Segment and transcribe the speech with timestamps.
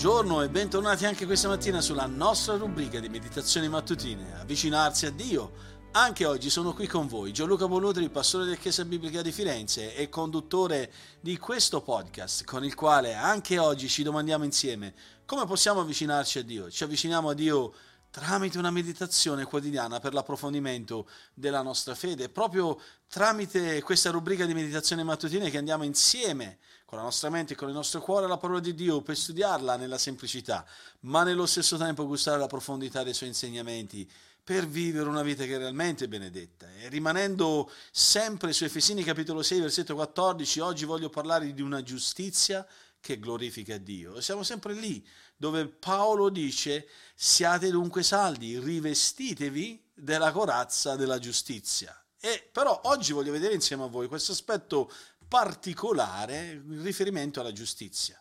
[0.00, 5.50] Buongiorno e bentornati anche questa mattina sulla nostra rubrica di meditazioni mattutine, avvicinarsi a Dio.
[5.90, 10.08] Anche oggi sono qui con voi, Gianluca Bonutri, pastore della Chiesa Biblica di Firenze e
[10.08, 14.94] conduttore di questo podcast, con il quale anche oggi ci domandiamo insieme
[15.26, 16.70] come possiamo avvicinarci a Dio.
[16.70, 17.74] Ci avviciniamo a Dio
[18.10, 25.02] tramite una meditazione quotidiana per l'approfondimento della nostra fede, proprio tramite questa rubrica di meditazione
[25.02, 28.60] mattutine che andiamo insieme con la nostra mente e con il nostro cuore alla parola
[28.60, 30.64] di Dio per studiarla nella semplicità,
[31.00, 34.10] ma nello stesso tempo gustare la profondità dei suoi insegnamenti
[34.42, 36.66] per vivere una vita che è realmente benedetta.
[36.78, 42.66] E rimanendo sempre su Efesini capitolo 6 versetto 14, oggi voglio parlare di una giustizia
[43.00, 44.20] che glorifica Dio.
[44.22, 45.06] Siamo sempre lì
[45.38, 51.96] dove Paolo dice siate dunque saldi, rivestitevi della corazza della giustizia.
[52.20, 54.92] E però oggi voglio vedere insieme a voi questo aspetto
[55.26, 58.18] particolare in riferimento alla giustizia.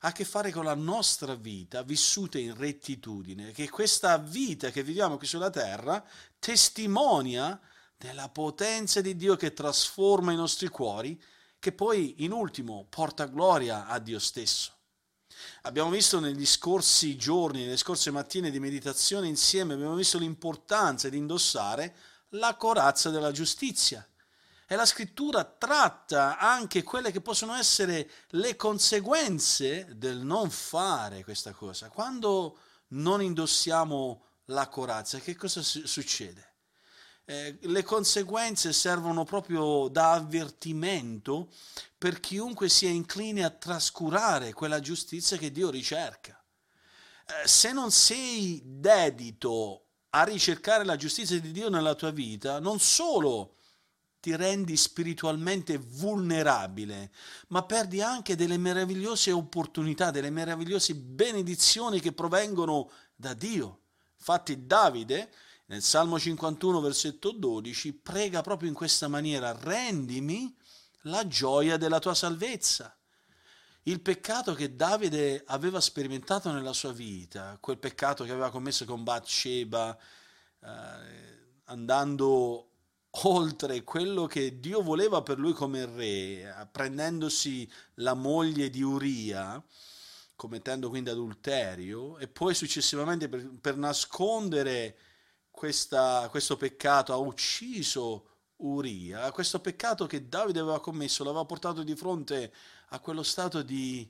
[0.00, 4.82] Ha a che fare con la nostra vita vissuta in rettitudine, che questa vita che
[4.82, 6.04] viviamo qui sulla terra
[6.38, 7.58] testimonia
[7.96, 11.20] della potenza di Dio che trasforma i nostri cuori,
[11.58, 14.77] che poi in ultimo porta gloria a Dio stesso.
[15.62, 21.16] Abbiamo visto negli scorsi giorni, nelle scorse mattine di meditazione insieme, abbiamo visto l'importanza di
[21.16, 21.94] indossare
[22.30, 24.06] la corazza della giustizia
[24.66, 31.52] e la scrittura tratta anche quelle che possono essere le conseguenze del non fare questa
[31.52, 31.88] cosa.
[31.88, 36.56] Quando non indossiamo la corazza, che cosa succede?
[37.30, 41.52] Eh, le conseguenze servono proprio da avvertimento
[41.98, 46.42] per chiunque sia incline a trascurare quella giustizia che Dio ricerca.
[47.26, 52.80] Eh, se non sei dedito a ricercare la giustizia di Dio nella tua vita, non
[52.80, 53.56] solo
[54.20, 57.10] ti rendi spiritualmente vulnerabile,
[57.48, 63.80] ma perdi anche delle meravigliose opportunità, delle meravigliose benedizioni che provengono da Dio.
[64.16, 65.30] Infatti Davide
[65.70, 70.54] nel Salmo 51 versetto 12 prega proprio in questa maniera, rendimi
[71.02, 72.96] la gioia della tua salvezza.
[73.82, 79.02] Il peccato che Davide aveva sperimentato nella sua vita, quel peccato che aveva commesso con
[79.02, 79.96] Bathsheba,
[80.62, 80.68] eh,
[81.64, 82.70] andando
[83.22, 89.62] oltre quello che Dio voleva per lui come re, prendendosi la moglie di Uria,
[90.34, 94.96] commettendo quindi adulterio, e poi successivamente per, per nascondere
[95.58, 98.26] questa, questo peccato ha ucciso
[98.58, 102.52] Uria, questo peccato che Davide aveva commesso l'aveva portato di fronte
[102.90, 104.08] a quello stato di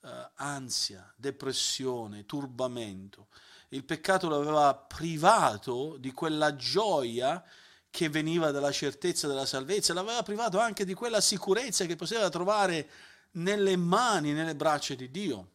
[0.00, 3.28] uh, ansia, depressione, turbamento.
[3.68, 7.44] Il peccato l'aveva privato di quella gioia
[7.90, 12.88] che veniva dalla certezza della salvezza, l'aveva privato anche di quella sicurezza che poteva trovare
[13.32, 15.50] nelle mani, nelle braccia di Dio.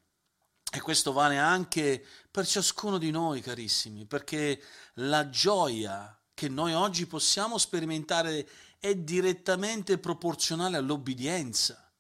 [0.75, 4.59] E questo vale anche per ciascuno di noi, carissimi, perché
[4.95, 11.93] la gioia che noi oggi possiamo sperimentare è direttamente proporzionale all'obbedienza.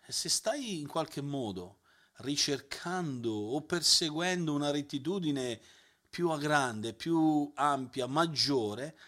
[0.00, 1.80] E se stai in qualche modo
[2.20, 5.60] ricercando o perseguendo una rettitudine
[6.08, 8.98] più grande, più ampia, maggiore,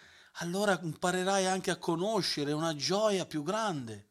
[0.40, 4.08] allora imparerai anche a conoscere una gioia più grande.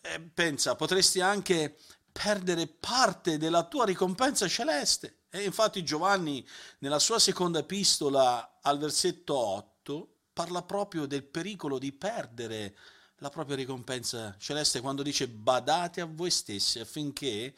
[0.00, 1.76] E pensa, potresti anche
[2.12, 5.18] perdere parte della tua ricompensa celeste.
[5.30, 6.46] E infatti Giovanni
[6.78, 12.76] nella sua seconda epistola al versetto 8 parla proprio del pericolo di perdere
[13.18, 17.54] la propria ricompensa celeste quando dice badate a voi stessi affinché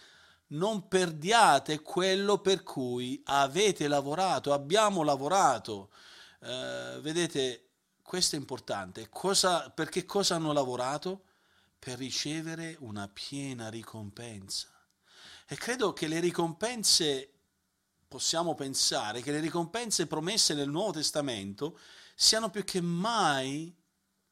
[0.49, 5.89] non perdiate quello per cui avete lavorato, abbiamo lavorato
[6.45, 7.69] eh, vedete,
[8.03, 9.09] questo è importante.
[9.09, 11.25] Cosa, perché cosa hanno lavorato?
[11.85, 14.69] Per ricevere una piena ricompensa.
[15.49, 17.33] E credo che le ricompense,
[18.07, 21.77] possiamo pensare, che le ricompense promesse nel Nuovo Testamento
[22.15, 23.77] siano più che mai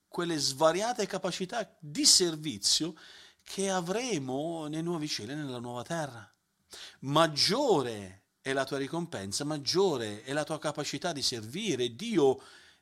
[0.07, 2.95] quelle svariate capacità di servizio
[3.43, 6.33] che avremo nei nuovi cieli e nella nuova terra.
[7.01, 12.41] Maggiore è la tua ricompensa, maggiore è la tua capacità di servire Dio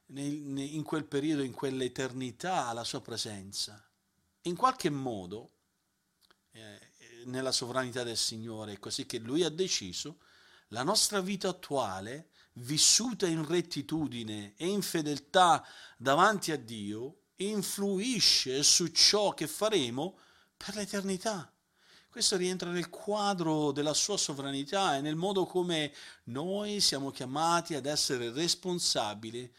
[0.09, 3.83] in quel periodo, in quell'eternità, alla sua presenza.
[4.49, 5.51] In qualche modo,
[6.53, 6.81] eh,
[7.27, 10.21] nella sovranità del Signore, così che Lui ha deciso,
[10.69, 15.63] la nostra vita attuale, vissuta in rettitudine e in fedeltà
[15.99, 20.19] davanti a Dio, influisce su ciò che faremo
[20.57, 21.53] per l'eternità.
[22.09, 25.95] Questo rientra nel quadro della sua sovranità e nel modo come
[26.25, 29.55] noi siamo chiamati ad essere responsabili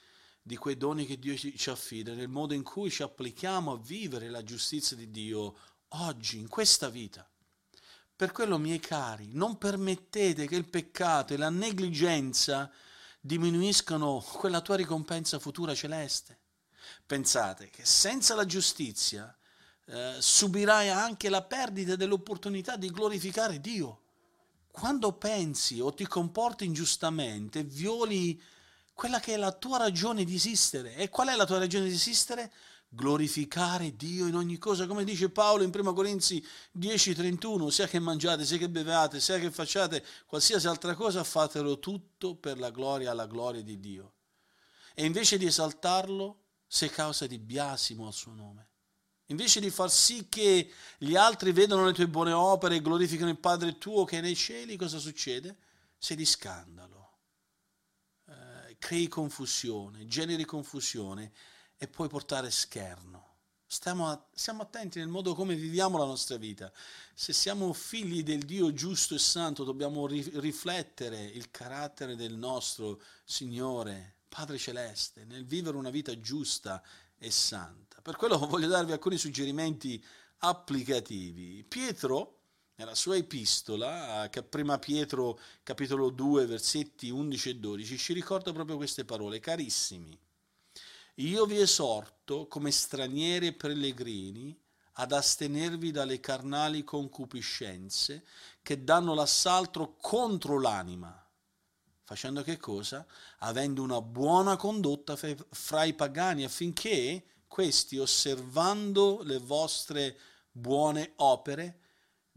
[0.49, 4.29] di quei doni che Dio ci affida, nel modo in cui ci applichiamo a vivere
[4.29, 5.55] la giustizia di Dio
[5.89, 7.29] oggi, in questa vita.
[8.15, 12.67] Per quello, miei cari, non permettete che il peccato e la negligenza
[13.21, 16.39] diminuiscano quella tua ricompensa futura celeste.
[17.05, 19.31] Pensate che senza la giustizia
[19.85, 24.01] eh, subirai anche la perdita dell'opportunità di glorificare Dio.
[24.71, 28.41] Quando pensi o ti comporti ingiustamente, violi
[28.99, 30.93] quella che è la tua ragione di esistere.
[30.95, 32.51] E qual è la tua ragione di esistere?
[32.91, 38.45] glorificare Dio in ogni cosa, come dice Paolo in 1 Corinzi 10:31, sia che mangiate,
[38.45, 43.27] sia che beviate, sia che facciate qualsiasi altra cosa, fatelo tutto per la gloria alla
[43.27, 44.13] gloria di Dio.
[44.95, 48.67] E invece di esaltarlo, sei causa di biasimo al suo nome.
[49.27, 53.37] Invece di far sì che gli altri vedano le tue buone opere e glorificano il
[53.37, 55.55] Padre tuo che è nei cieli, cosa succede?
[55.95, 56.98] Sei di scandalo,
[58.79, 61.31] crei confusione, generi confusione
[61.77, 63.27] e puoi portare scherno.
[63.67, 66.71] Stiamo, stiamo attenti nel modo come viviamo la nostra vita.
[67.13, 72.99] Se siamo figli del Dio giusto e santo, dobbiamo ri- riflettere il carattere del nostro
[73.23, 76.81] Signore, Padre Celeste, nel vivere una vita giusta
[77.19, 78.01] e santa.
[78.01, 80.03] Per quello voglio darvi alcuni suggerimenti
[80.39, 81.63] applicativi.
[81.63, 82.38] Pietro,
[82.79, 88.77] nella sua epistola, a prima Pietro capitolo 2, versetti 11 e 12, ci ricorda proprio
[88.77, 90.17] queste parole, carissimi
[91.15, 94.57] io vi esorto, come stranieri e pellegrini,
[94.93, 98.25] ad astenervi dalle carnali concupiscenze
[98.61, 101.13] che danno l'assalto contro l'anima,
[102.03, 103.05] facendo che cosa?
[103.39, 110.17] Avendo una buona condotta fra i pagani affinché questi, osservando le vostre
[110.51, 111.79] buone opere,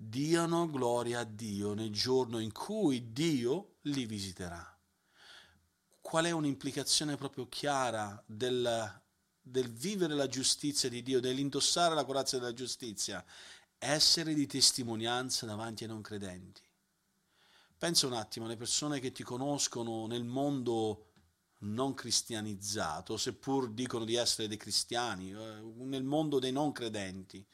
[0.09, 4.73] diano gloria a Dio nel giorno in cui Dio li visiterà
[6.03, 9.03] qual è un'implicazione proprio chiara del,
[9.41, 13.25] del vivere la giustizia di Dio, dell'indossare la corazza della giustizia?
[13.79, 16.61] Essere di testimonianza davanti ai non credenti.
[17.79, 21.13] Pensa un attimo alle persone che ti conoscono nel mondo
[21.61, 27.45] non cristianizzato, seppur dicono di essere dei cristiani, eh, nel mondo dei non credenti.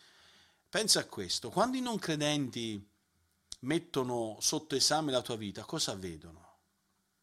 [0.68, 2.86] Pensa a questo, quando i non credenti
[3.60, 6.48] mettono sotto esame la tua vita, cosa vedono?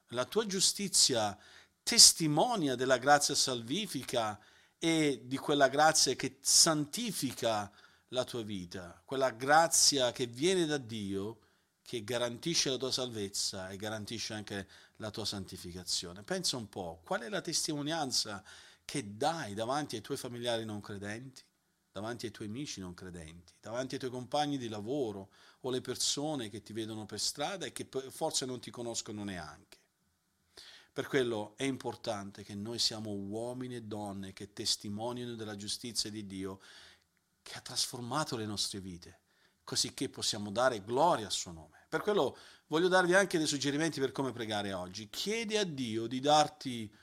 [0.10, 1.38] la tua giustizia
[1.82, 4.40] testimonia della grazia salvifica
[4.78, 7.72] e di quella grazia che santifica
[8.10, 11.40] la tua vita, quella grazia che viene da Dio,
[11.82, 16.24] che garantisce la tua salvezza e garantisce anche la tua santificazione.
[16.24, 18.44] Pensa un po', qual è la testimonianza
[18.84, 21.44] che dai davanti ai tuoi familiari non credenti,
[21.96, 25.30] davanti ai tuoi amici non credenti, davanti ai tuoi compagni di lavoro
[25.62, 29.78] o le persone che ti vedono per strada e che forse non ti conoscono neanche.
[30.92, 36.26] Per quello è importante che noi siamo uomini e donne che testimoniano della giustizia di
[36.26, 36.60] Dio
[37.42, 39.22] che ha trasformato le nostre vite,
[39.64, 41.86] così che possiamo dare gloria al suo nome.
[41.88, 42.38] Per quello
[42.68, 45.10] voglio darvi anche dei suggerimenti per come pregare oggi.
[45.10, 46.94] Chiedi a Dio di darti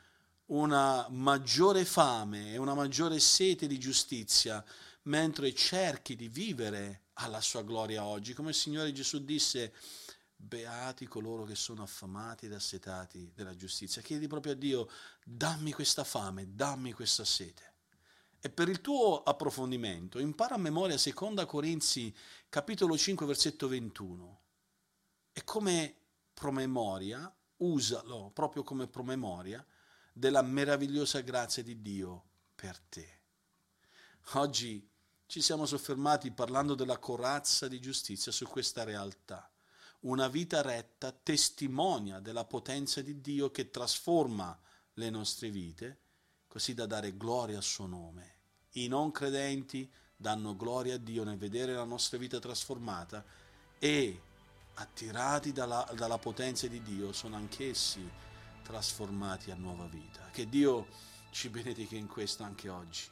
[0.53, 4.63] una maggiore fame e una maggiore sete di giustizia
[5.05, 8.35] mentre cerchi di vivere alla sua gloria oggi.
[8.35, 9.73] Come il Signore Gesù disse,
[10.37, 14.03] beati coloro che sono affamati ed assetati della giustizia.
[14.03, 14.91] Chiedi proprio a Dio,
[15.25, 17.71] dammi questa fame, dammi questa sete.
[18.39, 22.15] E per il tuo approfondimento, impara a memoria 2 Corinzi
[22.51, 24.41] capitolo 5 versetto 21.
[25.33, 25.97] E come
[26.35, 29.65] promemoria, usalo proprio come promemoria
[30.13, 33.21] della meravigliosa grazia di Dio per te.
[34.35, 34.89] Oggi
[35.27, 39.53] ci siamo soffermati parlando della corazza di giustizia su questa realtà
[40.03, 44.59] una vita retta testimonia della potenza di Dio che trasforma
[44.95, 46.01] le nostre vite,
[46.49, 48.31] così da dare gloria al suo nome.
[48.73, 53.25] I non credenti danno gloria a Dio nel vedere la nostra vita trasformata
[53.79, 54.21] e,
[54.75, 58.31] attirati dalla, dalla potenza di Dio, sono anch'essi
[58.63, 60.29] trasformati a nuova vita.
[60.31, 60.87] Che Dio
[61.31, 63.11] ci benedica in questo anche oggi.